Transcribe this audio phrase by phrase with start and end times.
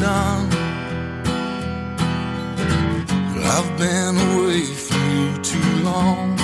[0.00, 0.48] done.
[3.54, 6.38] I've been away from you too long.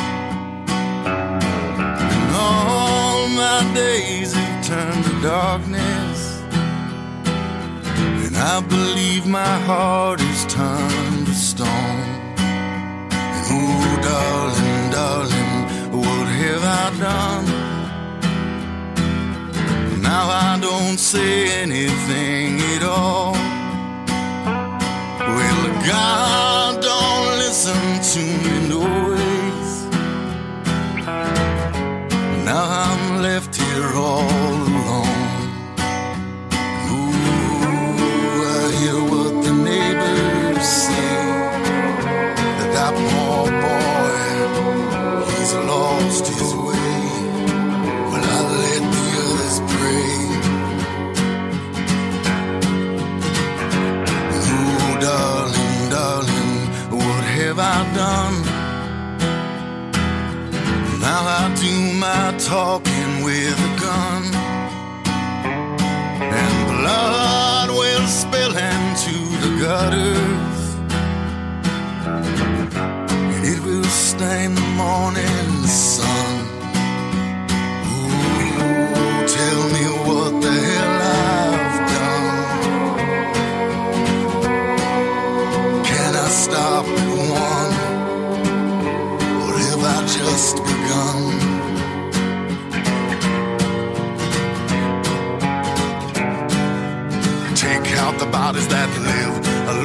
[1.06, 6.42] And all my days have turned to darkness.
[8.24, 12.00] And I believe my heart is turned to stone.
[13.36, 17.64] And oh, darling, darling, what have I done?
[20.02, 23.43] Now I don't say anything at all.
[57.74, 58.36] Have done?
[61.00, 64.22] Now I do my talking with a gun.
[66.40, 70.60] And blood will spill into the gutters.
[73.32, 75.33] And it will stain the morning
[98.44, 99.36] bodies that live.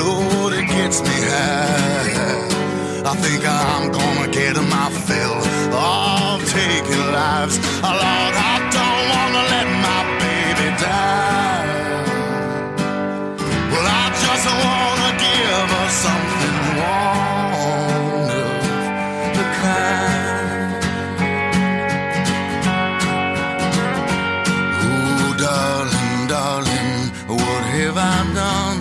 [0.04, 3.12] Lord, it gets me high.
[3.12, 5.40] I think I'm gonna get my fill
[5.72, 7.56] of taking lives.
[7.82, 8.29] Oh,
[27.98, 28.80] I done?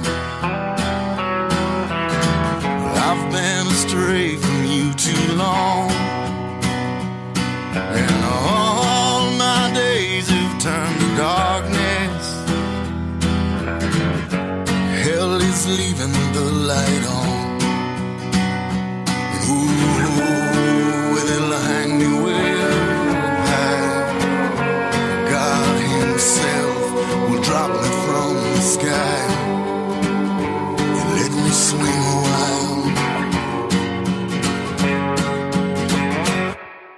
[3.06, 5.90] I've been astray from you too long.
[7.74, 12.26] And all my days have turned to darkness.
[15.04, 17.17] Hell is leaving the light on.
[28.68, 29.20] Sky
[30.98, 32.80] and let me swing a while.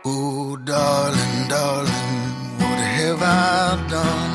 [0.04, 2.10] Oh, darling, darling,
[2.60, 4.34] what have I done?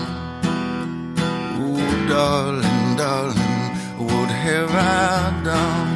[1.60, 3.64] Oh, darling, darling,
[4.10, 5.90] what have I done?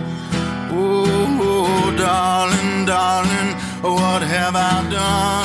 [0.73, 3.50] Oh, darling, darling,
[3.81, 5.38] what have I done?